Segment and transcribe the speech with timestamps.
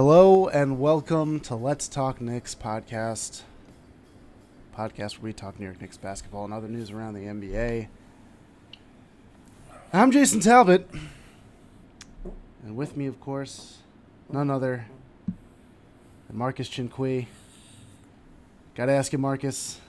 [0.00, 3.42] Hello and welcome to Let's Talk Knicks podcast.
[4.72, 7.88] Podcast where we talk New York Knicks basketball and other news around the NBA.
[9.92, 10.88] I'm Jason Talbot.
[12.62, 13.78] And with me, of course,
[14.32, 14.86] none other
[16.28, 17.26] than Marcus Chinqui.
[18.76, 19.80] Gotta ask you, Marcus.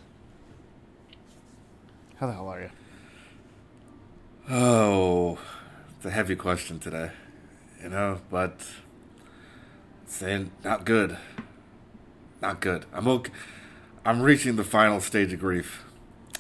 [2.16, 2.70] How the hell are you?
[4.50, 5.38] Oh,
[5.96, 7.12] it's a heavy question today,
[7.84, 8.60] you know, but
[10.10, 11.18] saying not good.
[12.42, 12.86] Not good.
[12.94, 13.32] I'm okay.
[14.06, 15.84] I'm reaching the final stage of grief.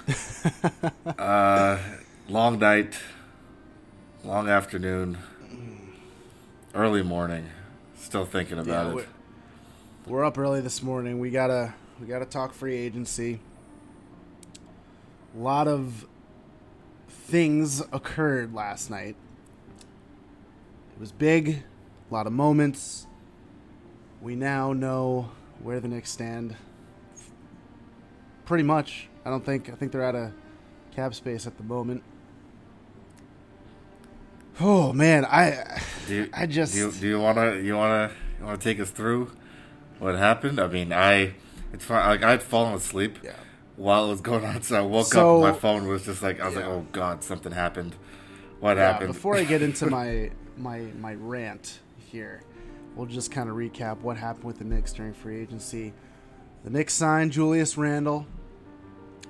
[1.17, 1.77] uh,
[2.27, 2.97] long night,
[4.23, 5.17] long afternoon,
[6.73, 7.47] early morning.
[7.97, 8.95] Still thinking about Yeah, it.
[8.95, 9.07] we're-
[10.07, 11.19] We're up early this morning.
[11.19, 13.39] We gotta we gotta talk free agency.
[15.35, 16.07] A lot of
[17.07, 19.15] things occurred last night.
[20.95, 21.63] It was big,
[22.09, 23.05] a lot of moments.
[24.21, 25.31] We now know
[25.61, 26.55] where the Knicks stand.
[28.45, 29.07] Pretty much.
[29.25, 30.31] I don't think I think they're out of
[30.95, 32.03] cap space at the moment.
[34.59, 38.45] Oh man, I Do you, I just- do you, do you wanna you wanna you
[38.45, 39.31] wanna take us through
[39.99, 40.59] what happened?
[40.59, 41.33] I mean, I
[41.73, 42.05] it's fine.
[42.07, 43.19] Like I'd fallen asleep.
[43.23, 43.33] Yeah.
[43.77, 44.61] while it was going on.
[44.61, 46.61] So I woke So- up, my phone was just like I was Yeah.
[46.61, 47.95] like, "Oh God, something happened."
[48.59, 49.13] What Yeah, happened?
[49.13, 52.41] Before I get into my my my rant here,
[52.99, 55.93] we'll just kind of recap what happened with the Knicks during free agency.
[56.65, 58.27] The Knicks signed Julius Randle.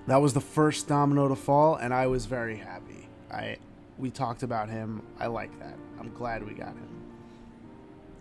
[0.08, 3.08] That was the first domino to fall, and I was very happy.
[3.32, 3.58] I
[4.00, 5.04] we talked about him.
[5.20, 5.78] I like that.
[6.00, 6.90] I'm glad we got him.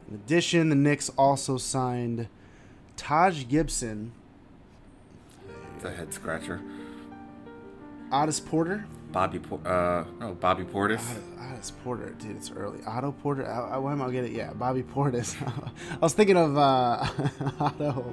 [0.08, 2.28] In addition, the Knicks also signed
[2.96, 4.12] Taj Gibson,
[5.76, 6.60] it's a head scratcher.
[8.12, 11.02] Otis Porter, Bobby, Por- uh, no, Bobby Portis.
[11.58, 12.78] Otis Porter, dude, it's early.
[12.86, 14.32] Otto Porter, I, I, why am I get it?
[14.32, 15.34] Yeah, Bobby Portis.
[15.92, 17.04] I was thinking of uh,
[17.60, 18.04] Otto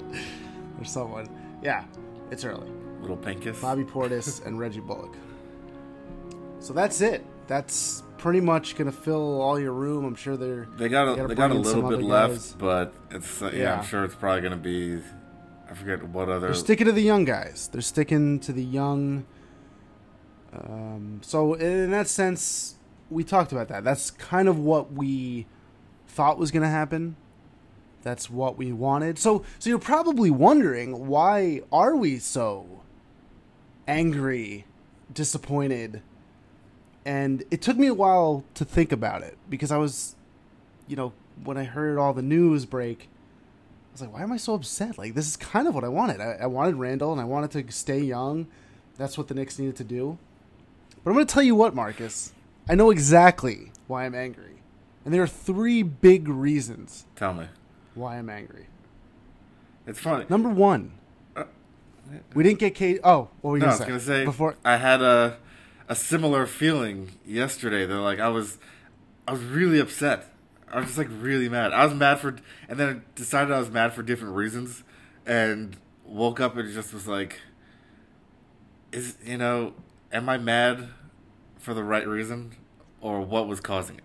[0.79, 1.27] or someone.
[1.61, 1.83] Yeah,
[2.31, 2.69] it's early.
[3.01, 3.61] Little Pinkus.
[3.61, 5.15] Bobby Portis and Reggie Bullock.
[6.59, 7.25] So that's it.
[7.47, 10.03] That's pretty much gonna fill all your room.
[10.05, 12.93] I'm sure they're They got they a, gotta they got a little bit left, but
[13.11, 13.77] it's uh, yeah, Yeah.
[13.79, 14.99] I'm sure it's probably gonna be.
[15.69, 16.47] I forget what other.
[16.47, 17.69] They're sticking to the young guys.
[17.71, 19.25] They're sticking to the young.
[20.55, 22.75] Um, so in that sense,
[23.09, 23.83] we talked about that.
[23.83, 25.45] That's kind of what we
[26.07, 27.15] thought was going to happen.
[28.03, 29.17] That's what we wanted.
[29.17, 32.81] So, so you're probably wondering why are we so
[33.87, 34.65] angry,
[35.11, 36.01] disappointed,
[37.03, 40.15] and it took me a while to think about it because I was,
[40.87, 43.09] you know, when I heard all the news break,
[43.89, 44.97] I was like, why am I so upset?
[44.97, 46.21] Like, this is kind of what I wanted.
[46.21, 48.47] I, I wanted Randle and I wanted to stay young.
[48.97, 50.17] That's what the Knicks needed to do.
[51.05, 52.33] But I'm going to tell you what, Marcus.
[52.67, 54.55] I know exactly why I'm angry.
[55.05, 57.45] And there are three big reasons Tell me,
[57.93, 58.65] why I'm angry.
[59.85, 60.25] it's funny.
[60.29, 60.93] Number one,
[62.33, 63.01] we didn't get KD.
[63.03, 63.87] Oh, what were you No, I going to say?
[63.87, 65.37] gonna say Before, I had a
[65.87, 67.85] a similar feeling yesterday.
[67.85, 68.57] That like I was
[69.27, 70.33] I was really upset.
[70.71, 71.71] I was just like really mad.
[71.71, 72.35] I was mad for,
[72.67, 74.83] and then I decided I was mad for different reasons,
[75.25, 77.41] and woke up and just was like,
[78.91, 79.75] is you know,
[80.15, 80.87] am I mad
[81.59, 82.55] for the right reason,
[83.01, 84.03] or what was causing it?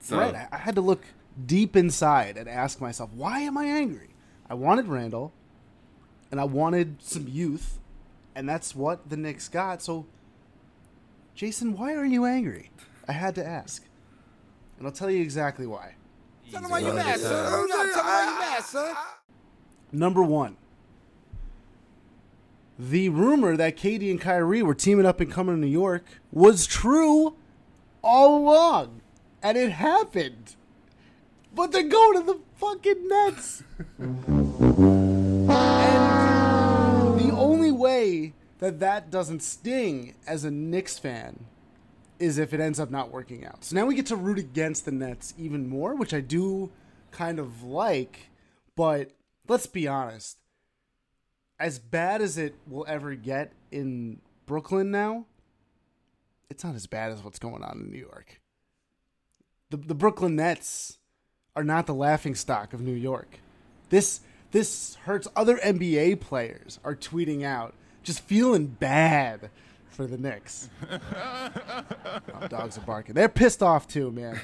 [0.00, 1.04] So right, I, I had to look
[1.46, 4.10] deep inside and ask myself, why am I angry?
[4.50, 5.32] I wanted Randle,
[6.30, 7.78] and I wanted some youth,
[8.34, 9.82] and that's what the Knicks got.
[9.82, 10.06] So,
[11.34, 12.70] Jason, why are you angry?
[13.06, 13.84] I had to ask.
[14.78, 15.94] And I'll tell you exactly why.
[16.50, 17.50] Tell them why you mad, son.
[17.50, 18.96] Tell them why you mad, son.
[19.92, 20.56] Number one,
[22.78, 26.66] the rumor that KD and Kyrie were teaming up and coming to New York was
[26.66, 27.34] true
[28.02, 29.00] all along.
[29.42, 30.54] And it happened.
[31.54, 33.62] But they're going to the fucking Nets.
[33.98, 34.28] and
[37.18, 41.46] the only way that that doesn't sting as a Knicks fan
[42.18, 43.64] is if it ends up not working out.
[43.64, 46.70] So now we get to root against the Nets even more, which I do
[47.10, 48.30] kind of like.
[48.76, 49.12] But
[49.48, 50.38] let's be honest.
[51.60, 55.26] As bad as it will ever get in Brooklyn now,
[56.50, 58.40] it's not as bad as what's going on in New York.
[59.70, 60.98] The the Brooklyn Nets
[61.54, 63.40] are not the laughing stock of New York.
[63.90, 64.20] This
[64.52, 69.50] this hurts other NBA players are tweeting out just feeling bad
[69.88, 70.70] for the Knicks.
[72.40, 73.14] Oh, dogs are barking.
[73.14, 74.40] They're pissed off too, man.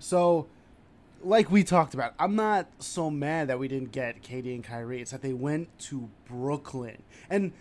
[0.00, 0.48] So,
[1.22, 5.00] like we talked about, I'm not so mad that we didn't get KD and Kyrie.
[5.00, 7.02] It's that they went to Brooklyn.
[7.28, 7.52] And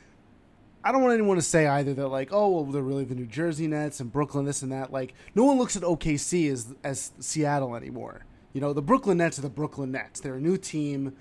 [0.84, 3.26] I don't want anyone to say either that like, oh, well, they're really the New
[3.26, 4.92] Jersey Nets and Brooklyn, this and that.
[4.92, 8.26] Like, no one looks at OKC as as Seattle anymore.
[8.54, 10.20] You know, the Brooklyn Nets are the Brooklyn Nets.
[10.20, 11.16] They're a new team.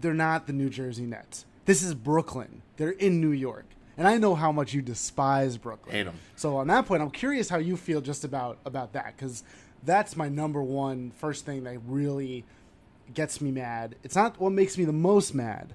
[0.00, 1.44] They're not the New Jersey Nets.
[1.64, 2.62] This is Brooklyn.
[2.76, 3.66] They're in New York.
[3.96, 5.94] And I know how much you despise Brooklyn.
[5.94, 6.18] Hate them.
[6.36, 9.42] So on that point, I'm curious how you feel just about about that because
[9.84, 12.44] that's my number one first thing that really
[13.14, 13.96] gets me mad.
[14.02, 15.74] It's not what makes me the most mad.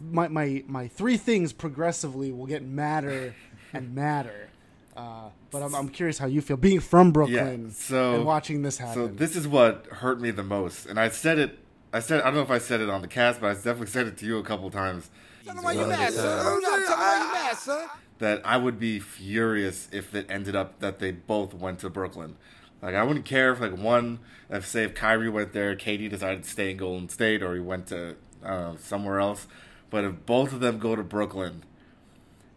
[0.00, 3.34] My my my three things progressively will get madder
[3.72, 4.48] and madder.
[4.96, 8.78] Uh, but I'm, I'm curious how you feel being from Brooklyn so- and watching this
[8.78, 8.94] happen.
[8.94, 11.58] So this is what hurt me the most, and I said it.
[11.92, 13.86] I said I don't know if I said it on the cast, but I definitely
[13.86, 15.10] said it to you a couple times.
[15.44, 16.44] Tell them why you mad, son.
[16.44, 17.88] Tell them why you mad, son.
[18.18, 22.36] that I would be furious if it ended up that they both went to Brooklyn.
[22.82, 24.20] Like I wouldn't care if like one,
[24.50, 27.60] if say if Kyrie went there, KD decided to stay in Golden State, or he
[27.60, 29.46] went to uh, somewhere else.
[29.90, 31.64] But if both of them go to Brooklyn,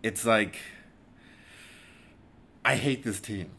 [0.04, 0.58] it's like
[2.64, 3.50] I hate this team.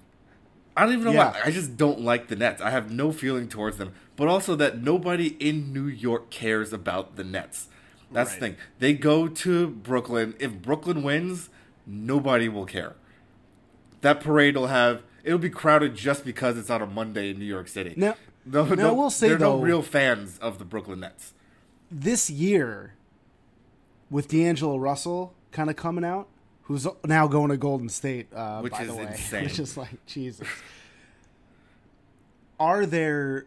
[0.77, 1.33] I don't even know Yeah.
[1.33, 1.41] why.
[1.45, 2.63] I just don't like the Nets.
[2.63, 3.93] I have no feeling towards them.
[4.17, 7.69] But also that nobody in New York cares about the Nets.
[8.11, 8.41] That's Right.
[8.41, 8.57] the thing.
[8.79, 10.35] They go to Brooklyn.
[10.39, 11.51] If Brooklyn wins,
[11.87, 12.95] nobody will care.
[14.03, 17.45] That parade will have it'll be crowded just because it's on a Monday in New
[17.45, 17.95] York City.
[17.97, 20.65] Now- no, now no, I will say, there are no though- real fans of the
[20.65, 21.33] Brooklyn Nets.
[21.91, 22.95] this year,
[24.11, 26.27] with D'Angelo Russell kind of coming out,
[26.63, 29.45] who's now going to Golden State, uh, Which by is the way, insane.
[29.45, 30.49] which is like Jesus.
[32.59, 33.47] Are there?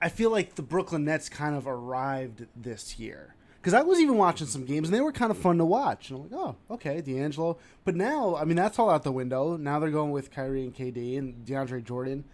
[0.00, 3.33] I feel like the Brooklyn Nets kind of arrived this year
[3.64, 6.10] because I was even watching some games and they were kind of fun to watch.
[6.10, 7.56] And I'm like, oh, okay, D'Angelo.
[7.86, 9.56] But now, I mean, that's all out the window.
[9.56, 12.24] Now they're going with Kyrie and KD and DeAndre Jordan.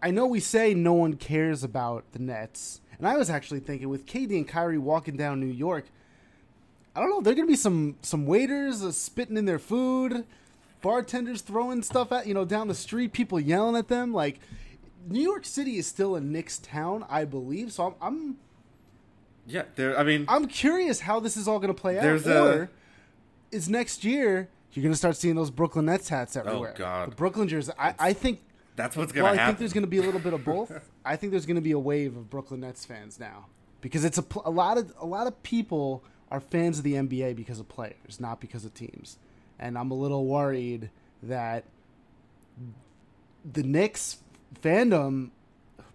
[0.00, 3.88] I know we say no one cares about the Nets, and I was actually thinking
[3.88, 5.86] with KD and Kyrie walking down New York,
[6.94, 7.20] I don't know.
[7.20, 10.24] There are gonna be some some waiters uh, spitting in their food,
[10.82, 14.12] bartenders throwing stuff at you know down the street, people yelling at them.
[14.12, 14.38] Like
[15.08, 17.72] New York City is still a Knicks town, I believe.
[17.72, 18.36] So I'm I'm
[19.52, 19.98] Yeah, there.
[19.98, 22.02] I mean, I'm curious how this is all gonna play out.
[22.02, 22.70] There's a- or
[23.50, 26.72] is next year you're gonna start seeing those Brooklyn Nets hats oh, everywhere?
[26.74, 27.12] Oh, God.
[27.12, 27.72] the Brooklyn jersey.
[27.78, 28.40] I, I think
[28.76, 30.72] that's what's gonna well, I think there's going to be a little bit of both.
[31.04, 33.46] I think there's going to be a wave of Brooklyn Nets fans now
[33.82, 37.36] because it's a, a lot of a lot of people are fans of the NBA
[37.36, 39.18] because of players, not because of teams.
[39.58, 40.88] And I'm a little worried
[41.22, 41.64] that
[43.44, 44.18] the Knicks
[44.62, 45.30] fandom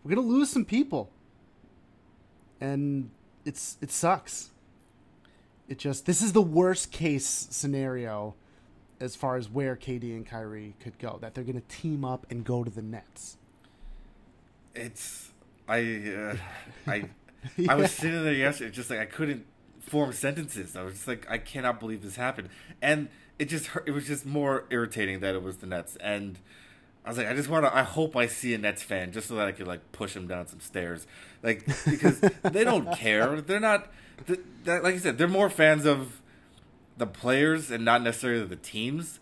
[0.04, 1.10] we're going to lose some people.
[2.62, 3.10] And
[3.48, 4.52] it's it sucks.
[5.68, 8.36] It just this is the worst case scenario
[9.00, 11.18] as far as where KD and Kyrie could go.
[11.22, 13.38] That they're going to team up and go to the Nets.
[14.76, 15.32] it's
[15.68, 15.80] I
[16.16, 16.36] uh,
[16.86, 17.10] I
[17.70, 19.46] I was sitting there yesterday, just like I couldn't
[19.80, 20.76] form sentences.
[20.76, 22.50] I was just like, I cannot believe this happened,
[22.82, 23.10] and
[23.40, 26.40] it just it was just more irritating that it was the Nets, and
[27.08, 27.74] I was like, I just want to.
[27.76, 30.28] I hope I see a Nets fan just so that I could like push him
[30.28, 31.08] down some stairs,
[31.42, 33.40] like because they don't care.
[33.42, 33.88] They're not.
[34.66, 36.22] like I said, they're more fans of
[36.98, 39.20] the players and not necessarily the teams.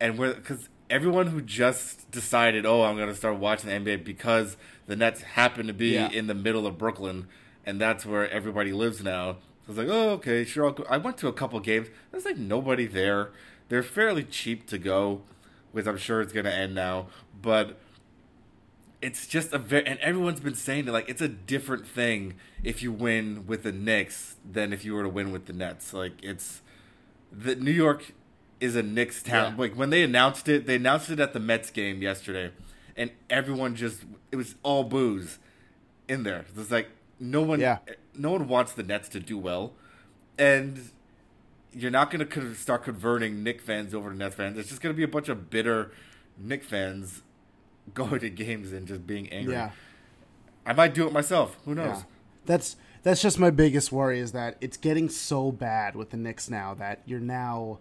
[0.00, 4.02] And where because everyone who just decided, oh, I'm going to start watching the NBA
[4.04, 4.56] because
[4.88, 6.10] the Nets happen to be Yeah.
[6.10, 7.28] in the middle of Brooklyn,
[7.64, 9.30] and that's where everybody lives now.
[9.30, 9.36] I
[9.68, 10.74] was like, oh, okay, sure.
[10.88, 11.86] I went to a couple games.
[12.10, 13.30] There's like nobody there.
[13.68, 15.22] They're fairly cheap to go,
[15.72, 17.06] which I'm sure it's going to end now.
[17.40, 17.78] But
[19.02, 22.82] it's just a very and everyone's been saying that like it's a different thing if
[22.82, 25.92] you win with the Knicks than if you were to win with the Nets.
[25.94, 26.60] Like it's
[27.32, 28.12] the New York
[28.60, 29.52] is a Knicks town.
[29.54, 29.58] Yeah.
[29.60, 32.50] Like when they announced it, they announced it at the Mets game yesterday,
[32.96, 35.38] and everyone just it was all booze
[36.08, 36.40] in there.
[36.50, 37.78] It was like no one, Yeah.
[38.14, 39.72] no one wants the Nets to do well,
[40.38, 40.90] and
[41.72, 44.58] you're not going to start converting Knick fans over to Nets fans.
[44.58, 45.92] It's just going to be a bunch of bitter
[46.38, 47.22] Knick fans
[47.94, 49.54] going to games and just being angry.
[49.54, 49.70] Yeah.
[50.66, 51.56] I might do it myself.
[51.64, 51.98] Who knows?
[51.98, 52.02] Yeah.
[52.46, 56.50] That's that's just my biggest worry is that it's getting so bad with the Knicks
[56.50, 57.78] now that you're now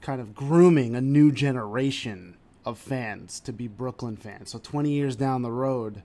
[0.00, 4.52] kind of grooming a new generation of fans to be Brooklyn fans.
[4.52, 6.02] So 20 years down the road,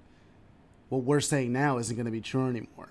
[0.90, 2.90] what we're saying now isn't going to be true anymore.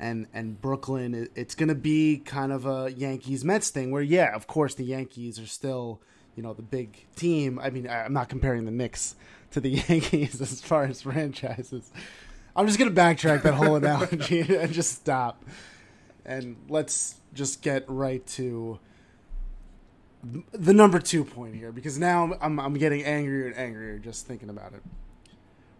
[0.00, 4.34] And and Brooklyn, it's going to be kind of a Yankees Mets thing where yeah,
[4.34, 6.00] of course the Yankees are still
[6.34, 7.58] you know the big team.
[7.58, 9.14] I mean, I'm not comparing the Knicks
[9.50, 11.90] to the Yankees as far as franchises.
[12.56, 15.44] I'm just gonna backtrack that whole analogy and just stop,
[16.24, 18.78] and let's just get right to
[20.52, 24.50] the number two point here because now I'm, I'm getting angrier and angrier just thinking
[24.50, 24.82] about it.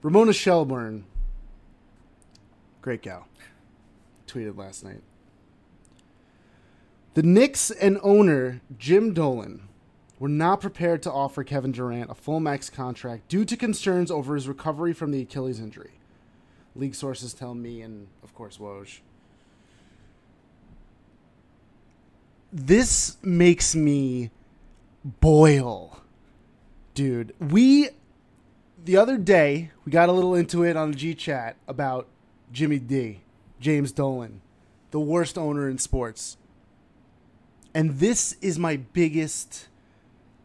[0.02, 1.04] Ramona Shelburne,
[2.80, 3.26] great gal,
[4.30, 5.02] tweeted last night.
[7.14, 9.68] The Knicks and owner Jim Dolan
[10.18, 14.34] We're not prepared to offer Kevin Durant a full max contract due to concerns over
[14.34, 15.92] his recovery from the Achilles injury.
[16.76, 19.00] League sources tell me, and of course, Woj.
[22.52, 24.30] This makes me
[25.04, 26.00] boil.
[26.94, 27.88] Dude, we
[28.84, 32.06] the other day we got a little into it on the G chat about
[32.52, 33.20] Jimmy D,
[33.60, 34.40] James Dolan,
[34.90, 36.36] the worst owner in sports.
[37.74, 39.68] And this is my biggest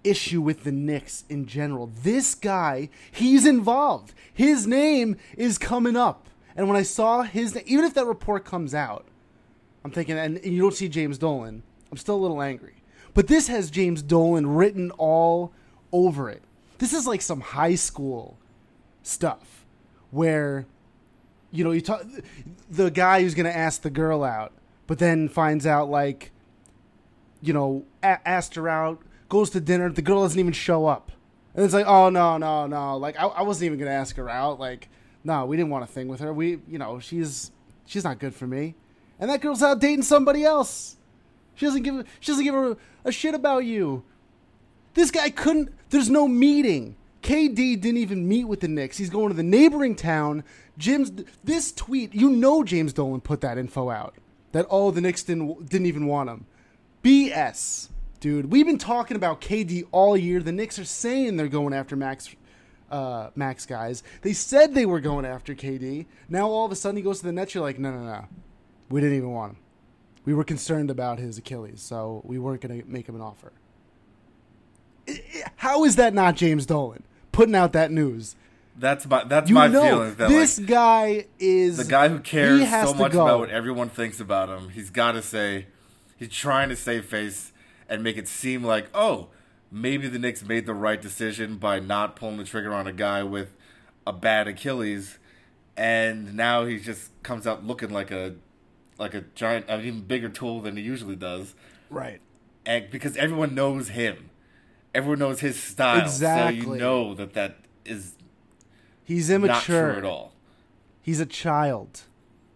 [0.03, 1.89] issue with the Knicks in general.
[2.03, 4.13] This guy, he's involved.
[4.34, 6.27] His name is coming up.
[6.55, 9.05] And when I saw his even if that report comes out,
[9.84, 12.75] I'm thinking, and you don't see James Dolan, I'm still a little angry.
[13.13, 15.51] But this has James Dolan written all
[15.91, 16.43] over it.
[16.77, 18.38] This is like some high school
[19.03, 19.65] stuff
[20.12, 20.65] where,
[21.55, 22.03] you know, you talk
[22.69, 24.51] the guy who's going to ask the girl out,
[24.88, 26.31] but then finds out like,
[27.41, 31.12] you know, a- asked her out, goes to dinner, the girl doesn't even show up,
[31.53, 34.15] and it's like, oh no, no, no, like I, I wasn't even going to ask
[34.17, 34.89] her out, like,
[35.24, 36.33] no, we didn't want a thing with her.
[36.33, 37.51] We, you know, she's
[37.85, 38.75] she's not good for me,
[39.19, 40.97] and that girl's out dating somebody else.
[41.55, 44.03] She doesn't give she doesn't give a, a shit about you.
[44.93, 45.74] This guy couldn't.
[45.89, 46.95] There's no meeting.
[47.25, 49.00] KD didn't even meet with the Knicks.
[49.00, 50.44] He's going to the neighboring town.
[50.77, 51.12] Jim's
[51.44, 52.13] this tweet.
[52.13, 54.13] You know James Dolan put that info out
[54.51, 56.46] that oh the Knicks didn't didn't even want him.
[57.03, 57.89] BS,
[58.20, 58.51] dude.
[58.51, 60.39] We've been talking about KD all year.
[60.39, 62.29] The Knicks are saying they're going after Max.
[62.91, 64.03] Uh, Max guys.
[64.22, 66.05] They said they were going after KD.
[66.29, 67.55] Now all of a sudden he goes to the Nets.
[67.55, 68.27] You're like, no, no, no.
[68.89, 69.58] We didn't even want him.
[70.25, 73.51] We were concerned about his Achilles, so we weren't going to make him an offer.
[75.55, 77.03] How is that not James Dolan
[77.36, 78.36] putting out that news?
[78.77, 80.15] That's my that's You my know, feelings.
[80.18, 83.24] That this like, guy is the guy who cares so much go.
[83.24, 85.68] about what everyone thinks about him, he's got to say,
[86.18, 87.51] he's trying to save face
[87.88, 89.27] and make it seem like, oh,
[89.72, 93.24] maybe the Knicks made the right decision by not pulling the trigger on a guy
[93.24, 93.56] with
[94.08, 95.20] a bad Achilles,
[95.77, 98.36] and now he just comes out looking like a
[98.98, 101.54] like a giant, an even bigger tool than he usually does,
[101.89, 102.22] right.
[102.65, 104.30] and because everyone knows him,
[104.95, 106.59] everyone knows his style, so Exactly.
[106.61, 108.13] you know that that is
[109.03, 109.91] He's not immature.
[109.91, 110.33] at all.
[111.01, 112.01] He's a child.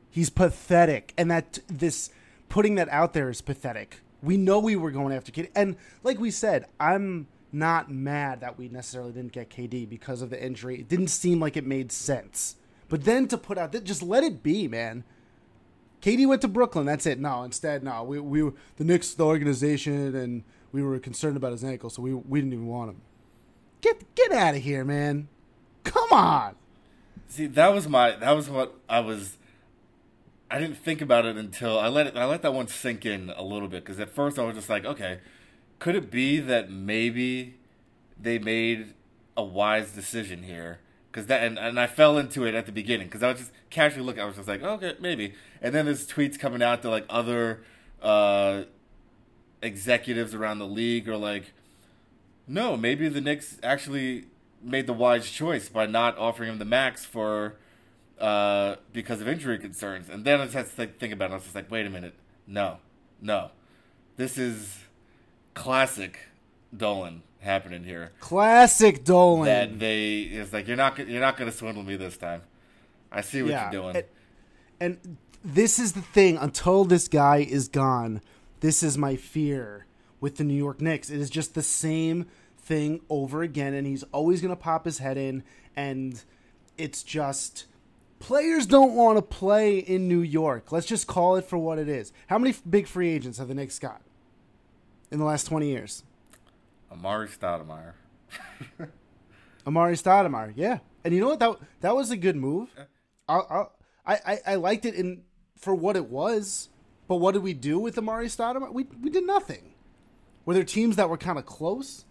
[0.09, 2.09] He's pathetic, and that this
[2.49, 3.99] putting that out there is pathetic.
[4.23, 8.57] We know we were going after KD, and like we said, I'm not mad that
[8.57, 10.79] we necessarily didn't get KD because of the injury.
[10.79, 12.55] It didn't seem like it made sense.
[12.89, 15.03] But then to put out, that just let it be, man.
[16.01, 16.85] KD went to Brooklyn.
[16.85, 17.19] That's it.
[17.19, 18.03] No, instead, no.
[18.03, 22.13] We we the Knicks, the organization, and we were concerned about his ankle, so we
[22.13, 23.01] we didn't even want him.
[23.81, 25.27] Get get out of here, man.
[25.83, 26.55] Come on.
[27.27, 29.37] See, that was my that was what I was.
[30.51, 32.17] I didn't think about it until I let it.
[32.17, 34.69] I let that one sink in a little bit because at first I was just
[34.69, 35.19] like, okay,
[35.77, 37.55] could it be that maybe
[38.19, 38.93] they made
[39.37, 40.79] a wise decision here?
[41.11, 43.51] Because that and, and I fell into it at the beginning because I was just
[43.69, 44.21] casually looking.
[44.21, 45.33] I was just like, okay, maybe.
[45.61, 47.61] And then there's tweets coming out to like other
[48.01, 48.63] uh,
[49.61, 51.53] executives around the league are like,
[52.47, 54.25] no, maybe the Knicks actually
[54.61, 57.55] made the wise choice by not offering him the max for
[58.19, 60.09] uh, because of injury concerns.
[60.09, 61.33] And then I just had to think, about it.
[61.33, 62.15] I was just like, wait a minute,
[62.47, 62.77] no,
[63.21, 63.51] no,
[64.17, 64.79] this is
[65.53, 66.19] classic
[66.75, 68.11] Dolan happening here.
[68.19, 69.45] Classic Dolan.
[69.45, 72.41] That they it's like you're not gonna- you're not going to swindle me this time.
[73.11, 73.95] I see what Yeah, you're doing.
[73.95, 74.05] and-
[74.81, 76.37] And this is the thing.
[76.37, 78.21] Until this guy is gone,
[78.59, 79.85] this is my fear
[80.19, 81.09] with the New York Knicks.
[81.09, 82.25] It is just the same
[82.57, 85.43] thing over again, and he's always going to pop his head in.
[85.75, 86.21] And
[86.77, 87.65] it's just
[88.19, 90.71] players don't want to play in New York.
[90.71, 92.11] Let's just call it for what it is.
[92.27, 94.01] How many big free agents have the Knicks got
[95.11, 96.03] in the last twenty years?
[96.91, 97.93] Amar'e Stoudemire.
[99.65, 100.79] Amar'e Stoudemire, yeah.
[101.03, 101.39] And you know what?
[101.39, 102.69] That that was a good move.
[103.27, 103.65] I
[104.05, 105.23] I I, I liked it in
[105.55, 106.69] for what it was.
[107.09, 108.71] But what did we do with Amar'e Stoudemire?
[108.71, 109.73] We we did nothing.
[110.45, 112.05] Were there teams that were kind of close?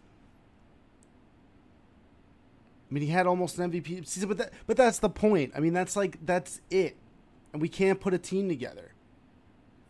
[2.91, 5.53] I mean, he had almost an MVP season, but that but that's the point.
[5.57, 6.97] I mean, that's like that's it,
[7.53, 8.93] and we can't put a team together.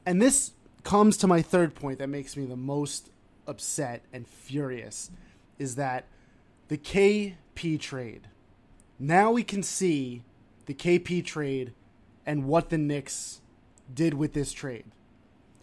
[0.05, 0.53] And this
[0.85, 3.11] comes to my third point that makes me the most
[3.47, 5.11] upset and furious,
[5.59, 6.05] is that
[6.69, 8.29] the KP trade.
[8.99, 10.23] Now we can see
[10.67, 11.73] the KP trade
[12.27, 13.41] and what the Knicks
[13.95, 14.85] did with this trade.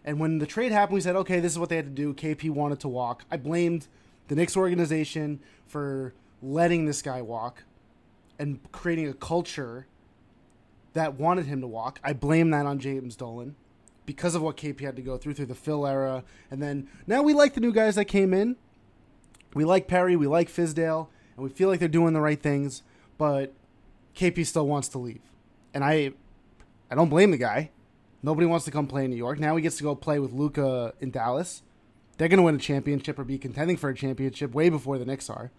[0.05, 2.13] And when the trade happened, we said, okay, this is what they had to do.
[2.13, 3.25] KP wanted to walk.
[3.31, 3.87] I blamed
[4.27, 7.63] the Knicks organization for letting this guy walk
[8.37, 9.87] and creating a culture
[10.93, 11.99] that wanted him to walk.
[12.03, 13.55] I blame that on James Dolan
[14.05, 16.23] because of what KP had to go through through the Phil era.
[16.51, 18.57] And then now we like the new guys that came in.
[19.55, 22.83] We like Perry, we like Fizdale, and we feel like they're doing the right things,
[23.17, 23.53] but
[24.15, 25.21] KP still wants to leave.
[25.73, 26.11] And I
[26.91, 27.71] I don't blame the guy.
[28.23, 29.39] Nobody wants to come play in New York.
[29.39, 31.61] Now he gets to go play with Luka in Dallas.
[32.17, 35.05] They're going to win a championship or be contending for a championship way before the
[35.05, 35.51] Knicks are.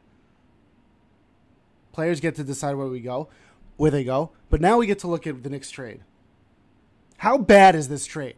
[1.93, 3.29] Players get to decide where we go,
[3.77, 4.33] where they go.
[4.51, 6.01] But now we get to look at the Knicks trade.
[7.19, 8.37] How bad is this trade?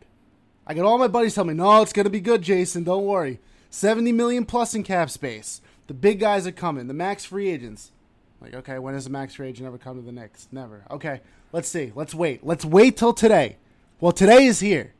[0.66, 2.84] I got all my buddies telling me, "No, it's going to be good, Jason.
[2.84, 3.40] Don't worry.
[3.70, 5.60] 70 million plus in cap space.
[5.86, 6.86] The big guys are coming.
[6.86, 7.92] The max free agents."
[8.40, 10.46] Like, okay, when does a max free agent ever come to the Knicks?
[10.52, 10.84] Never.
[10.90, 11.20] Okay,
[11.52, 11.92] let's see.
[11.94, 12.46] Let's wait.
[12.46, 13.56] Let's wait till today.
[14.00, 14.94] Well, today is here.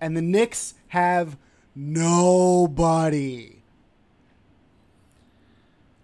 [0.00, 1.38] And the Knicks have
[1.74, 3.62] nobody.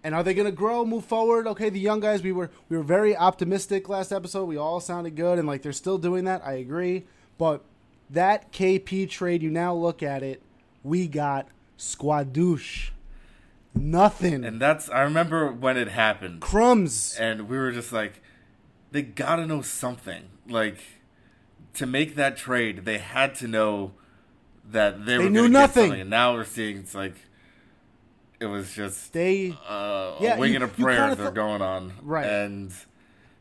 [0.02, 1.46] And are they going to grow, move forward?
[1.46, 4.46] Okay, the young guys, we were we were very optimistic last episode.
[4.46, 6.42] We all sounded good and like they're still doing that.
[6.42, 7.04] I agree.
[7.36, 7.62] But
[8.08, 10.42] that KP trade, you now look at it,
[10.82, 11.48] we got
[11.78, 12.90] squadouche.
[13.74, 14.42] Nothing.
[14.42, 16.40] And that's I remember when it happened.
[16.40, 17.14] Crumbs.
[17.20, 18.22] And we were just like
[18.92, 20.30] they got to know something.
[20.48, 20.78] Like
[21.74, 23.92] to make that trade, they had to know
[24.70, 25.92] that they, They were knew nothing.
[25.92, 27.14] And now we're seeing it's like
[28.38, 31.62] it was just They uh, Yeah, a wing you- and a prayer they're thought- going
[31.62, 31.92] on.
[32.02, 32.26] Right.
[32.26, 32.72] And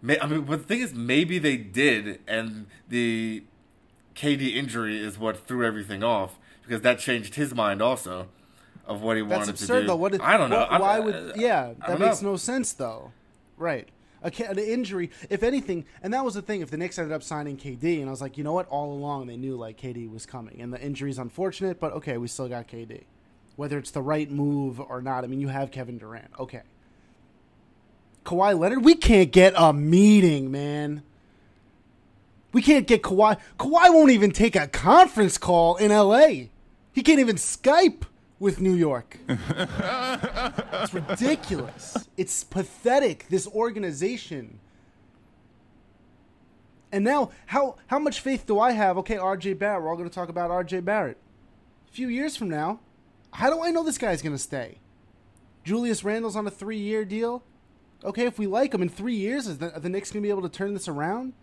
[0.02, 3.44] may, I mean, but the thing is, maybe they did, and the
[4.16, 8.28] KD injury is what threw everything off because that changed his mind also
[8.86, 9.88] of what he That's wanted absurd, to do.
[9.88, 9.96] though.
[9.96, 10.68] What is, I don't know.
[10.70, 11.34] what- why uh, would?
[11.36, 12.32] Yeah, that makes know.
[12.32, 13.12] no sense, though.
[13.58, 13.88] Right.
[14.22, 16.62] A, an injury, if anything, and that was the thing.
[16.62, 18.68] If the Knicks ended up signing KD, and I was like, you know what?
[18.68, 22.28] All along they knew like KD was coming, and the injury's unfortunate, but okay, we
[22.28, 23.04] still got KD.
[23.56, 26.32] Whether it's the right move or not, I mean, you have Kevin Durant.
[26.40, 26.62] Okay.
[28.26, 31.04] Kawhi Leonard, we can't get a meeting, man.
[32.52, 33.38] We can't get Kawhi.
[33.58, 36.48] Kawhi won't even take a conference call in LA.
[36.94, 38.04] He can't even Skype
[38.40, 39.18] with New York.
[39.28, 42.08] it's ridiculous.
[42.18, 43.28] It's pathetic.
[43.30, 44.60] This organization.
[46.92, 48.98] And now, how how much faith do I have?
[49.00, 49.54] Okay, R.J.
[49.54, 49.84] Barrett.
[49.84, 50.80] We're all going to talk about R.J.
[50.82, 51.18] Barrett.
[51.88, 52.80] A few years from now,
[53.32, 54.80] how do I know this guy's going to stay?
[55.64, 57.44] Julius Randle's on a three-year deal.
[58.04, 60.32] Okay, if we like him in three years, is the, the Knicks going to be
[60.32, 61.34] able to turn this around?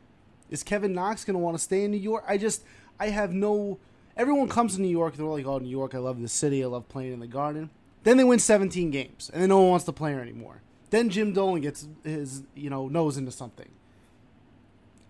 [0.51, 2.25] Is Kevin Knox going to want to stay in New York?
[2.27, 2.65] I just,
[2.99, 3.79] I have no.
[4.17, 5.17] Everyone comes to New York.
[5.17, 5.95] They're like, "Oh, New York!
[5.95, 6.65] I love the city.
[6.65, 7.71] I love playing in the Garden."
[8.03, 10.63] Then they win 17 games, and then no one wants to play her anymore.
[10.91, 13.69] Then Jim Dolan gets his, you know, nose into something.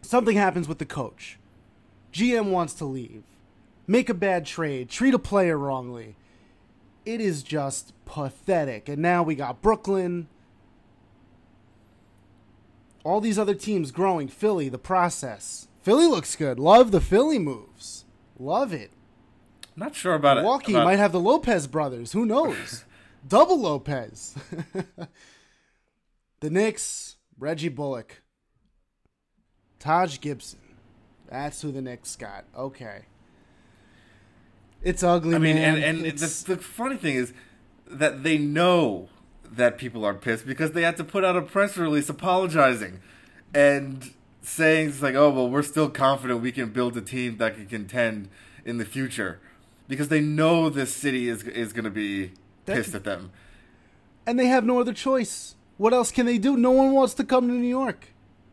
[0.01, 1.39] Something happens with the coach.
[2.13, 3.25] GM wants to leave.
[3.87, 4.89] Make a bad trade.
[4.89, 6.17] Treat a player wrongly.
[7.05, 8.89] It is just pathetic.
[8.89, 10.29] And now we got Brooklyn.
[13.05, 14.27] All these other teams growing.
[14.27, 15.69] Philly, the process.
[15.83, 16.59] Philly looks good.
[16.59, 18.05] Love the Philly moves.
[18.39, 18.91] Love it.
[19.77, 20.77] Not sure about Milwaukee it.
[20.77, 22.13] about- might have the Lopez brothers.
[22.13, 22.85] Who knows?
[23.29, 24.35] Double Lopez.
[26.41, 28.23] the Knicks, Reggie Bullock,
[29.79, 30.61] Taj Gibson.
[31.29, 32.45] That's who the Knicks got.
[32.57, 33.03] Okay.
[34.83, 35.75] It's ugly, I mean, man.
[35.77, 37.33] and and It's- the, the funny thing is
[37.89, 39.09] that they know
[39.51, 43.01] that people are pissed because they had to put out a press release apologizing
[43.55, 44.11] and
[44.43, 47.67] saying it's like, oh well, we're still confident we can build a team that can
[47.67, 48.29] contend
[48.65, 49.41] in the future
[49.89, 52.33] because they know this city is is going to be
[52.67, 53.31] pissed at them.
[54.27, 55.55] and they have no other choice.
[55.77, 56.57] What else can they do?
[56.57, 58.09] No one wants to come to New York.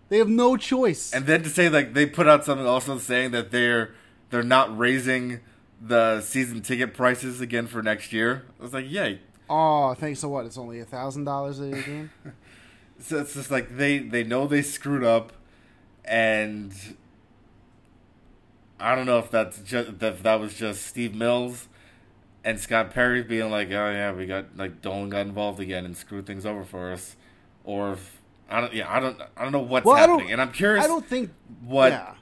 [0.09, 1.13] They have no choice.
[1.13, 3.93] And then to say like they put out something also saying that they're
[4.29, 5.39] they're not raising
[5.81, 8.45] the season ticket prices again for next year.
[8.59, 9.19] I was like, yay.
[9.49, 10.19] oh, thanks.
[10.19, 10.45] So what?
[10.45, 12.11] It's only a thousand dollars a game.
[12.99, 15.33] So it's just like they they know they screwed up,
[16.05, 16.71] and
[18.79, 21.67] I don't know if that's just if that was just Steve Mills
[22.43, 25.95] and Scott Perry being like, oh yeah, we got like Dolan got involved again and
[25.95, 27.15] screwed things over for us,
[27.63, 30.51] or if I don't yeah I don't I don't know what's Well, happening, and I'm
[30.51, 31.31] curious I don't think
[31.63, 32.13] what Yeah.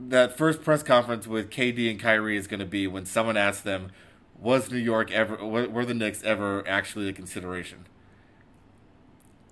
[0.00, 3.62] that first press conference with KD and Kyrie is going to be when someone asks
[3.62, 3.90] them,
[4.38, 7.86] was New York ever were, were the Knicks ever actually a consideration?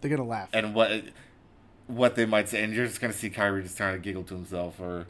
[0.00, 0.48] they're gonna laugh.
[0.52, 1.04] and what
[1.86, 4.34] what they might say, and you're just gonna see Kyrie just trying to giggle to
[4.34, 5.06] himself, or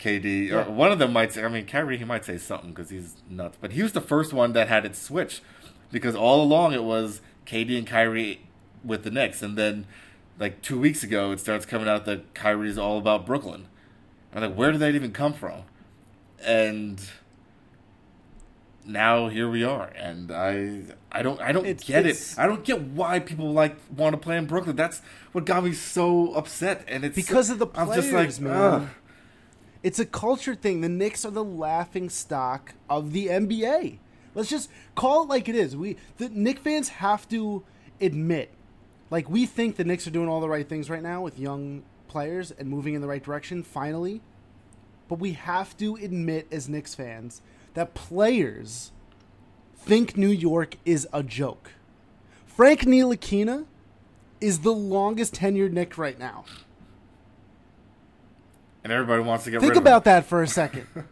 [0.00, 0.64] KD, Yeah.
[0.66, 1.44] or one of them might say.
[1.44, 4.32] I mean, Kyrie he might say something because he's nuts, but he was the first
[4.32, 5.42] one that had it switch,
[5.92, 8.40] because all along it was KD and Kyrie
[8.82, 9.86] with the Knicks, and then
[10.38, 13.66] like two weeks ago it starts coming out that Kyrie's all about Brooklyn.
[14.34, 15.62] I'm like, where did that even come from?
[16.42, 17.00] And
[18.86, 20.82] now here we are, and I
[21.12, 22.38] I don't I don't It's- get it's- it.
[22.38, 24.76] I don't get why people like want to play in Brooklyn.
[24.76, 28.40] That's what got me so upset, and it's Because of the players, I'm just like,
[28.40, 28.56] man.
[28.56, 28.88] ugh.
[29.82, 30.80] It's a culture thing.
[30.80, 33.98] The Knicks are the laughing stock of the NBA.
[34.34, 35.76] Let's just call it like it is.
[35.76, 37.64] We the Knick fans have to
[38.00, 38.50] admit,
[39.10, 41.82] like we think the Knicks are doing all the right things right now with young
[42.08, 44.20] players and moving in the right direction finally.
[45.08, 47.40] But we have to admit as Knicks fans
[47.74, 48.92] that players
[49.76, 51.72] think New York is a joke.
[52.46, 53.64] Frank Ntilikina
[54.40, 56.44] is the longest tenured Knick right now.
[58.82, 59.90] And everybody wants to get Think rid of the.
[59.90, 60.86] Think about that for a second.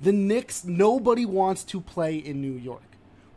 [0.00, 2.82] the Knicks, nobody wants to play in New York.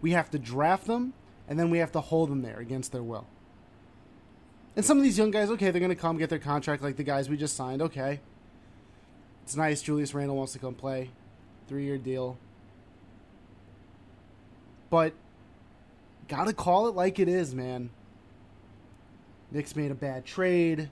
[0.01, 1.13] We have to draft them,
[1.47, 3.27] and then we have to hold them there against their will.
[4.75, 6.97] And some of these young guys, okay, they're going to come get their contract like
[6.97, 7.81] the guys we just signed.
[7.81, 8.19] Okay.
[9.43, 9.81] It's nice.
[9.81, 11.09] Julius Randle wants to come play.
[11.67, 12.37] Three year deal.
[14.91, 15.13] But,
[16.27, 17.89] got to call it like it is, man.
[19.51, 20.89] Knicks made a bad trade.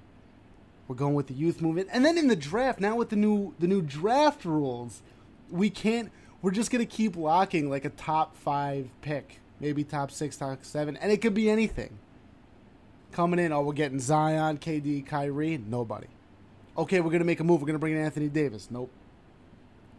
[0.88, 3.54] We're going with the youth movement, and then in the draft now with the new
[3.60, 5.02] the new draft rules,
[5.50, 6.12] we can't.
[6.42, 10.96] We're just gonna keep locking like a top five pick, maybe top six, top seven,
[10.98, 11.98] and it could be anything.
[13.12, 16.08] Coming in, oh, we're getting Zion, KD, Kyrie, nobody.
[16.78, 17.62] Okay, we're gonna make a move.
[17.62, 18.68] We're gonna bring in Anthony Davis.
[18.70, 18.92] Nope.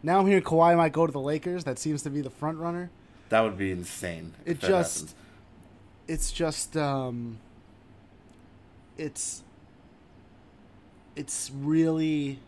[0.03, 1.63] Now I'm hearing Kawhi might go to the Lakers.
[1.63, 2.91] That seems to be the front runner.
[3.29, 4.33] That would be insane.
[4.45, 5.15] It just,
[6.07, 7.39] it's just, um,
[8.97, 9.43] it's,
[11.17, 12.39] it's really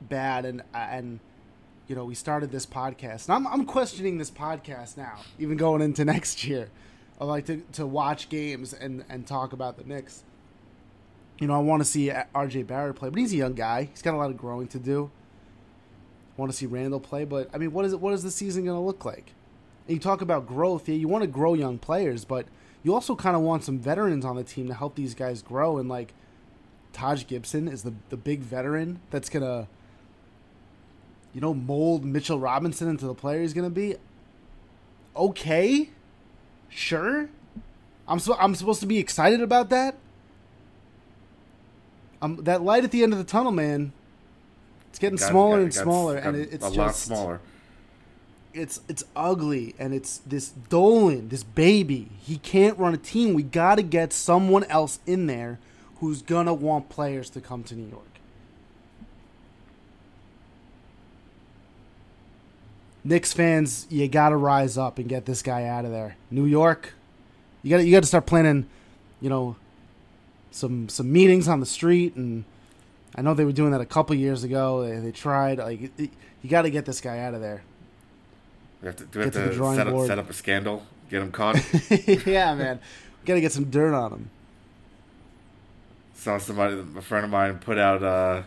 [0.00, 1.20] bad, and and
[1.86, 5.82] you know we started this podcast, and I'm I'm questioning this podcast now, even going
[5.82, 6.70] into next year.
[7.20, 10.24] I like to to watch games and and talk about the Knicks.
[11.38, 12.64] You know, I want to see R.J.
[12.64, 13.84] Barrett play, but he's a young guy.
[13.84, 15.10] He's got a lot of growing to do.
[16.36, 18.00] I want to see Randle play, but I mean, what is it?
[18.00, 19.34] What is the season going to look like?
[19.86, 20.88] And you talk about growth.
[20.88, 22.46] Yeah, you want to grow young players, but
[22.82, 25.78] you also kind of want some veterans on the team to help these guys grow.
[25.78, 26.12] And like
[26.92, 29.68] Taj Gibson is the the big veteran that's gonna,
[31.34, 33.96] you know, mold Mitchell Robinson into the player he's gonna be.
[35.16, 35.90] Okay,
[36.68, 37.28] sure.
[38.06, 39.96] I'm so I'm supposed to be excited about that.
[42.20, 43.92] Um, that light at the end of the tunnel, man.
[44.90, 47.40] It's getting Got- smaller got- and got- smaller, and it, it's a just lot smaller.
[48.54, 52.08] it's it's ugly and it's this Dolan, this baby.
[52.20, 53.34] He can't run a team.
[53.34, 55.60] We got to get someone else in there
[56.00, 58.04] who's gonna want players to come to New York.
[63.04, 66.16] Knicks fans, you got to rise up and get this guy out of there.
[66.30, 66.94] New York,
[67.62, 68.68] you gotta you got to start planning,
[69.20, 69.56] you know,
[70.50, 72.44] some some meetings on the street and
[73.14, 74.86] I know they were doing that a couple years ago.
[74.86, 76.10] They, they tried like it, it-
[76.42, 77.62] you got to get this guy out of there.
[78.80, 80.06] We have to, do we Get have to the to drawing set up, board.
[80.06, 81.56] set up a scandal, get him caught.
[82.26, 82.78] yeah, man.
[83.24, 84.30] Got to get some dirt on him.
[86.18, 88.42] Saw somebody, a friend of mine, put out uh,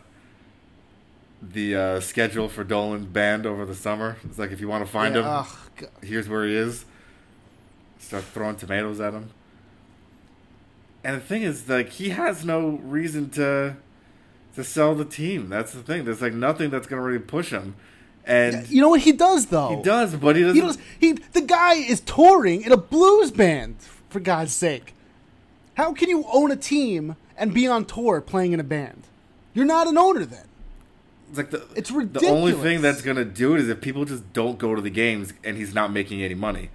[1.42, 4.18] the uh, schedule for Dolan's band over the summer.
[4.26, 5.90] It's like if you want to find Yeah, him, God.
[6.04, 6.84] here's where he is.
[7.98, 9.30] Start throwing tomatoes at him.
[11.02, 13.78] And the thing is, like, he has no reason to
[14.56, 15.48] to sell the team.
[15.48, 16.04] That's the thing.
[16.04, 17.76] There's like nothing that's gonna really push him.
[18.26, 19.78] And You know what he does though?
[19.78, 20.56] he does, but he doesn't.
[20.56, 20.78] He does.
[21.00, 23.78] He the guy is touring in a blues band.
[24.10, 24.94] For God's sake,
[25.76, 29.04] how can you own a team and be on tour playing in a band?
[29.54, 30.46] You're not an owner then.
[31.30, 32.30] It's like the It's ridiculous.
[32.30, 34.90] The only thing that's gonna do it is if people just don't go to the
[34.90, 36.70] games and he's not making any money.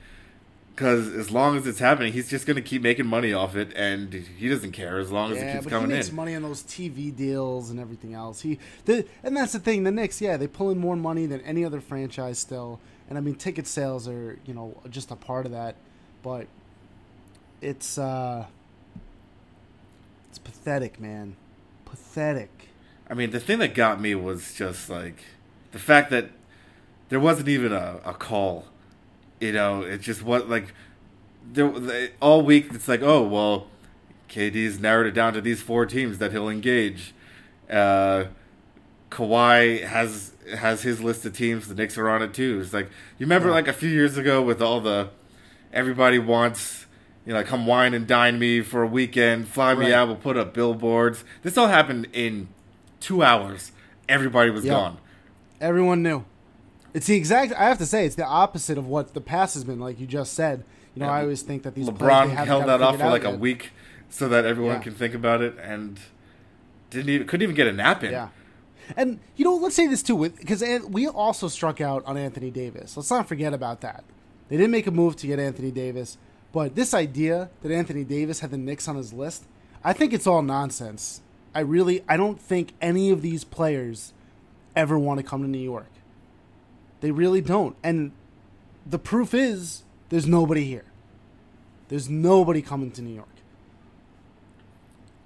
[0.74, 4.12] Because as long as it's happening, he's just gonna keep making money off it, and
[4.12, 6.16] he doesn't care as long as it Yeah, keeps but coming he makes in.
[6.16, 8.42] money on those TV deals and everything else.
[8.42, 9.84] He, the, and that's the thing.
[9.84, 12.78] The Knicks, yeah, they pull in more money than any other franchise still.
[13.08, 15.76] And I mean, ticket sales are you know just a part of that,
[16.22, 16.46] but
[17.62, 18.44] it's uh,
[20.36, 21.34] it's pathetic, man,
[21.86, 22.68] pathetic.
[23.08, 25.24] I mean, the thing that got me was just like
[25.72, 26.30] the fact that
[27.08, 28.66] there wasn't even a, a call.
[29.40, 30.74] You know, it just what like
[31.52, 32.66] there all week.
[32.74, 33.68] It's like, oh well,
[34.28, 37.14] KD's narrowed it down to these four teams that he'll engage.
[37.70, 38.24] Uh,
[39.10, 41.68] Kawhi has has his list of teams.
[41.68, 42.60] The Knicks are on it too.
[42.62, 42.86] It's like
[43.18, 43.54] you remember Yeah.
[43.54, 45.08] like a few years ago with all the
[45.72, 46.85] everybody wants
[47.26, 50.06] you know come wine and dine me for a weekend, fly me out.
[50.08, 51.24] We'll put up billboards.
[51.42, 52.48] This all happened in
[53.00, 53.72] two hours.
[54.08, 54.72] Everybody was Yeah.
[54.72, 54.98] gone.
[55.60, 56.24] Everyone knew.
[56.94, 57.52] It's the exact.
[57.52, 59.80] I have to say, it's the opposite of what the past has been.
[59.80, 62.46] Like you just said, you know, Yeah, I always think that these players, LeBron haven't
[62.46, 63.38] held that off for like a yet.
[63.40, 63.70] week
[64.08, 64.82] so that everyone Yeah.
[64.82, 65.98] can think about it and
[66.90, 68.12] didn't even couldn't even get a nap in.
[68.12, 68.28] Yeah.
[68.96, 72.96] And you know, let's say this too, because we also struck out on Anthony Davis.
[72.96, 74.04] Let's not forget about that.
[74.48, 76.18] They didn't make a move to get Anthony Davis,
[76.52, 79.44] but this idea that Anthony Davis had the Knicks on his list,
[79.84, 81.20] I think it's all nonsense.
[81.54, 84.12] I really, I don't think any of these players
[84.74, 85.88] ever want to come to New York.
[87.00, 87.76] They really don't.
[87.82, 88.12] And
[88.84, 90.84] the proof is there's nobody here.
[91.88, 93.28] There's nobody coming to New York.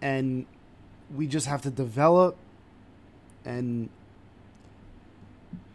[0.03, 0.47] And
[1.15, 2.37] we just have to develop
[3.45, 3.89] and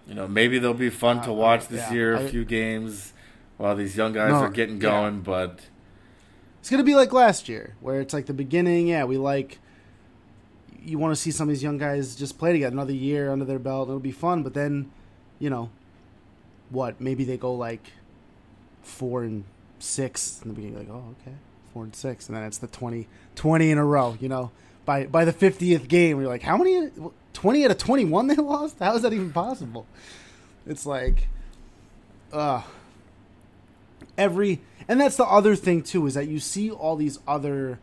[0.08, 2.16] You know, maybe they'll be fun to Uh, watch this yeah, year.
[2.16, 3.12] A I- few games
[3.58, 4.82] while these young guys No, are getting yeah.
[4.90, 5.60] going, but
[6.60, 8.88] It's gonna be like last year, where it's like the beginning.
[8.88, 9.60] Yeah, we like.
[10.84, 13.44] You want to see some of these young guys just play together another year under
[13.46, 13.88] their belt.
[13.90, 14.92] It'll be fun, but then,
[15.40, 15.72] you know,
[16.70, 17.02] what?
[17.02, 17.92] Maybe they go like
[18.84, 19.46] four and
[19.80, 20.78] six in the beginning.
[20.78, 21.36] Like, oh, okay,
[21.74, 24.16] four and six, and then it's the 20, 20 in a row.
[24.20, 24.52] You know,
[24.86, 26.90] by by the fiftieth game, you're like, how many?
[27.34, 28.78] Twenty out of twenty-one they lost.
[28.80, 29.86] How is that even possible?
[30.68, 31.28] It's like,
[32.32, 32.62] uh
[34.18, 37.80] every and that's the other thing too is that you see all these other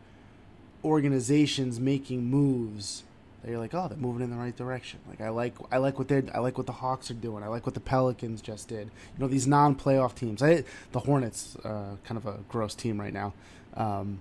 [0.83, 3.03] organizations making moves
[3.41, 4.99] that you're like oh they're moving in the right direction.
[5.09, 7.43] Like i like i like what they're i like what the hawks are doing.
[7.43, 8.87] I like what the pelicans just did.
[8.87, 10.41] You know these non-playoff teams.
[10.41, 13.33] I the hornets uh, kind of a gross team right now.
[13.75, 14.19] Um,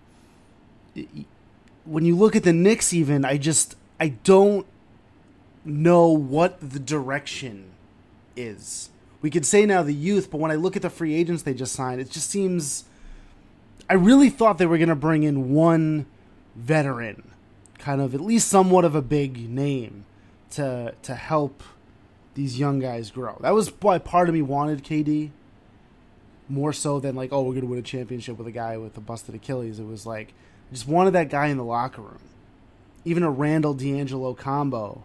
[0.97, 1.07] y-
[1.85, 4.67] when you look at the Knicks even i just i don't
[5.65, 7.71] know what the direction
[8.37, 8.89] is
[9.23, 11.55] we could say now the youth, but when I look at the free agents they
[11.55, 12.85] just signed, it just seems.
[13.89, 16.07] I really thought they were going to bring in one
[16.55, 17.31] veteran,
[17.79, 20.05] kind of at least somewhat of a big name,
[20.51, 21.63] to to help
[22.35, 23.39] these young guys grow.
[23.41, 25.31] That was why part of me wanted KD.
[26.49, 28.97] More so than like, oh, we're going to win a championship with a guy with
[28.97, 29.79] a busted Achilles.
[29.79, 30.35] It was like,
[30.71, 32.19] just wanted that guy in the locker room.
[33.05, 35.05] Even a Randle D'Angelo combo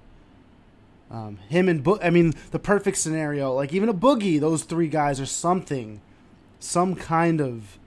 [1.10, 4.88] um, him and Bo- I mean, the perfect scenario, like even a Boogie, those three
[4.88, 6.02] guys are something,
[6.60, 7.78] some kind of,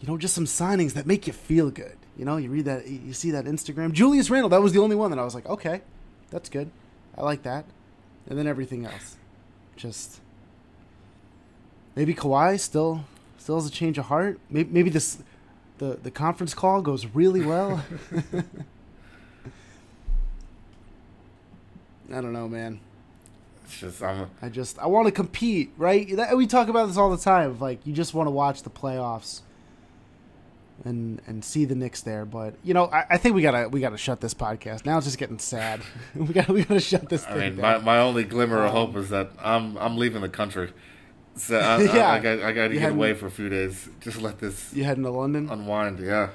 [0.00, 1.96] you know, just some signings that make you feel good.
[2.16, 3.92] You know, you read that, you see that Instagram.
[3.92, 5.82] Julius Randle, that was the only one that I was like, okay,
[6.30, 6.70] that's good.
[7.16, 7.64] I like that.
[8.28, 9.16] And then everything else,
[9.76, 10.20] just
[11.94, 13.04] maybe Kawhi still
[13.38, 14.38] still has a change of heart.
[14.50, 15.22] Maybe, maybe this
[15.78, 17.84] the the conference call goes really well.
[22.12, 22.80] I don't know, man.
[23.64, 26.16] it's just I'm I just I want to compete, right?
[26.16, 27.58] That, we talk about this all the time.
[27.58, 29.42] Like you just want to watch the playoffs
[30.84, 32.24] and and see the Knicks there.
[32.24, 34.84] But you know, I, I think we gotta we gotta shut this podcast.
[34.86, 35.80] Now it's just getting sad.
[36.14, 37.84] we got to we gotta shut this I thing mean, my, down.
[37.84, 40.72] my only glimmer of Um, hope is that I'm I'm leaving the country.
[41.36, 41.90] So I, Yeah.
[42.10, 43.88] I, I, got, I got to You get away for a few days.
[44.00, 45.48] Just let this you heading to London?
[45.50, 45.98] unwind.
[46.00, 46.30] Yeah,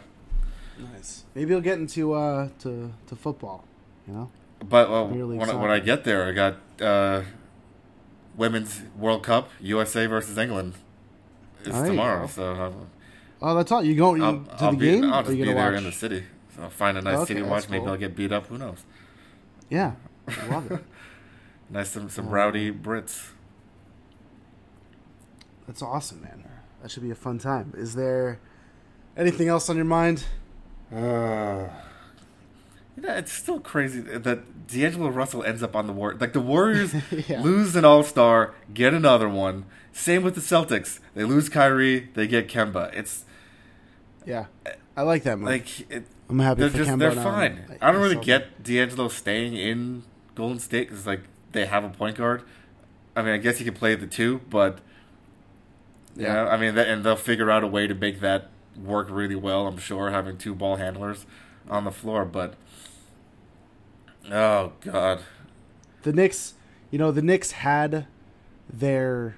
[0.93, 1.23] Nice.
[1.33, 3.65] Maybe you'll get into uh to to football.
[4.07, 4.31] You know.
[4.63, 7.21] But uh, when, I- when I get there, I got uh,
[8.35, 10.73] women's World Cup, USA versus England.
[11.63, 12.87] Is There you tomorrow, so I'll,
[13.41, 13.83] Oh, that's all.
[13.83, 15.03] You going I'll, to I'll the be, game?
[15.05, 15.77] I'll or just you be gonna there watch?
[15.79, 16.23] in the city.
[16.55, 17.69] So I'll find a nice Okay, city to that's watch.
[17.69, 17.85] Maybe.
[17.85, 18.47] I'll get beat up.
[18.47, 18.83] Who knows?
[19.69, 19.93] Yeah,
[20.27, 20.83] I love it.
[21.69, 22.31] Nice some some Oh.
[22.31, 23.31] rowdy Brits.
[25.67, 26.43] That's awesome, man.
[26.81, 27.73] That should be a fun time.
[27.75, 28.39] Is there
[29.17, 30.25] anything else on your mind?
[30.95, 31.67] Uh,
[33.01, 36.15] yeah, it's still crazy that D'Angelo Russell ends up on the war.
[36.19, 36.93] Like the Warriors
[37.27, 37.41] Yeah.
[37.41, 39.65] lose an All Star, get another one.
[39.91, 40.99] Same with the Celtics.
[41.13, 42.93] They lose Kyrie, they get Kemba.
[42.93, 43.25] It's
[44.25, 44.45] Yeah,
[44.97, 45.49] I like that move.
[45.49, 47.77] like it, I'm happy they're for just Kemba they're fine.
[47.81, 50.03] I don't really get D'Angelo staying in
[50.34, 52.43] Golden State because like they have a point guard.
[53.15, 54.79] I mean, I guess he can play the two, but
[56.15, 56.49] yeah, Yeah.
[56.49, 59.67] I mean, that, and they'll figure out a way to make that work really well.
[59.67, 61.25] I'm sure having two ball handlers
[61.69, 62.55] on the floor, but
[64.31, 65.21] oh god,
[66.03, 66.53] the Knicks.
[66.91, 68.07] You know, the Knicks had
[68.71, 69.38] their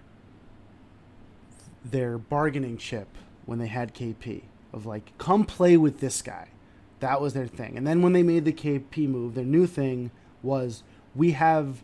[1.83, 3.07] their bargaining chip
[3.45, 6.49] when they had KP of like, come play with this guy.
[6.99, 7.77] That was their thing.
[7.77, 10.83] And then when they made the KP move, their new thing was
[11.15, 11.83] we have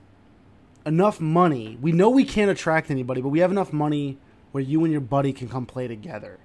[0.86, 1.78] enough money.
[1.82, 4.18] We know we can't attract anybody, but we have enough money
[4.52, 6.40] where you and your buddy can come play together.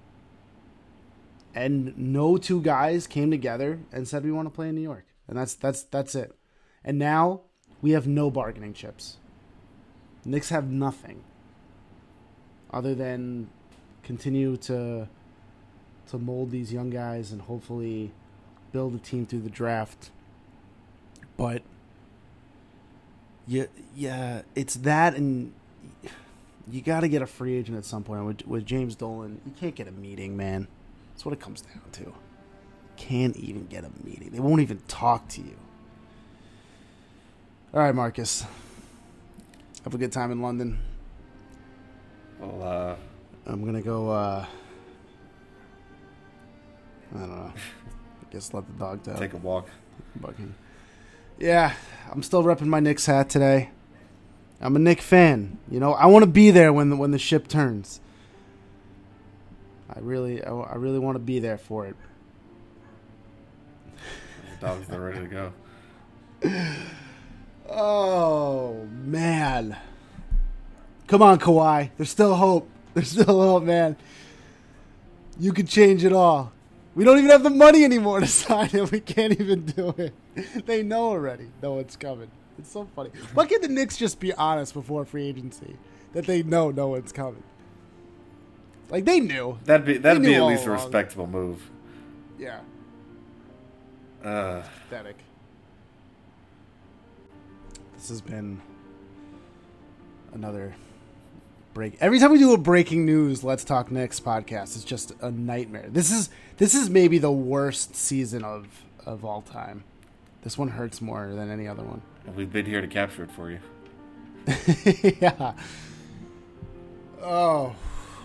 [1.55, 5.07] And no two guys came together and said we want to play in New York.
[5.27, 6.38] And that's that's that's it.
[6.88, 7.42] And now
[7.83, 9.18] we have no bargaining chips.
[10.24, 11.22] Knicks have nothing
[12.72, 13.51] other than
[14.03, 15.07] continue to
[16.09, 18.12] to mold these young guys and hopefully
[18.72, 20.11] build a team through the draft.
[21.37, 21.62] But
[23.46, 25.53] yeah, yeah, it's that, and
[26.70, 28.24] you got to get a free agent at some point.
[28.24, 30.66] With, with James Dolan, you can't get a meeting, man.
[31.12, 32.14] That's what it comes down to.
[32.96, 34.31] Can't even get a meeting.
[34.31, 35.57] They won't even talk to you.
[37.75, 38.45] All right, Marcus.
[39.85, 40.79] Have a good time in London.
[42.41, 42.97] well, uh,
[43.47, 44.11] I'm gonna go.
[44.11, 44.47] uh
[47.15, 47.53] I don't know.
[47.55, 49.19] I guess let the dog out.
[49.19, 49.69] take a walk.
[50.17, 50.55] Bucking.
[51.39, 51.75] Yeah,
[52.11, 53.71] I'm still repping my Knicks hat today.
[54.61, 55.59] I'm a Knick fan.
[55.71, 58.01] You know, I want to be there when the, when the ship turns.
[59.89, 61.97] I really, I, I really want to be there for it.
[64.61, 65.53] The dogs are ready to go.
[67.71, 69.77] Oh man!
[71.07, 71.91] Come on, Kawhi.
[71.97, 72.69] There's still hope.
[72.95, 73.97] There's still hope, man.
[75.39, 76.53] You could change it all.
[76.95, 78.91] We don't even have the money anymore to sign it.
[78.91, 80.15] We can't even do it.
[80.67, 81.49] They know already.
[81.63, 82.31] No one's coming.
[82.59, 83.11] It's so funny.
[83.35, 85.77] Why can't the Knicks just be honest before free agency
[86.13, 87.43] that they know no one's coming?
[88.89, 89.59] Like they knew.
[89.65, 91.71] That'd be that'd be at least a respectable move.
[92.39, 92.61] Yeah.
[94.25, 95.17] Uh, Pathetic.
[98.09, 98.62] This has been
[100.33, 100.75] another
[101.75, 101.99] break.
[102.01, 104.77] Every time we do a breaking news, let's talk Knicks podcast.
[104.77, 105.90] It's just a nightmare.
[105.90, 108.66] This is this is maybe the worst season of
[109.05, 109.85] of all time.
[110.40, 112.01] This one hurts more than any other one.
[112.35, 113.59] we've been here to capture it for you.
[115.21, 115.53] yeah.
[117.21, 117.77] Oh.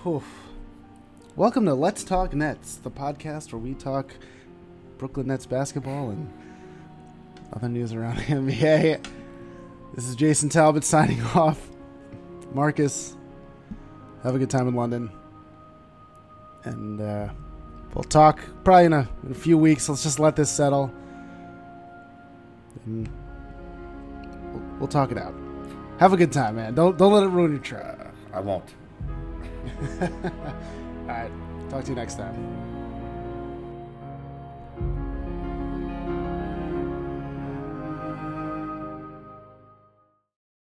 [0.07, 0.23] oof.
[1.35, 4.15] Welcome to Let's Talk Nets, the podcast where we talk
[4.97, 6.31] Brooklyn Nets basketball and
[7.51, 9.22] other news around the NBA.
[9.93, 11.69] This is Jason Talbot signing off.
[12.51, 13.15] Marcus,
[14.23, 15.11] have a good time in London.
[16.63, 17.29] And uh,
[17.93, 19.87] we'll talk probably in a, in a few weeks.
[19.87, 20.91] Let's just let this settle.
[22.85, 23.07] And
[24.51, 25.35] we'll, we'll talk it out.
[25.99, 26.73] Have a good time, man.
[26.73, 27.99] Don't don't let it ruin your trip.
[28.33, 28.73] I won't.
[30.01, 30.09] All
[31.07, 31.31] right.
[31.69, 32.72] Talk to you next time.